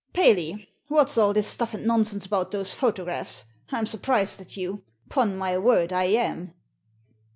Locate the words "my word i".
5.37-6.05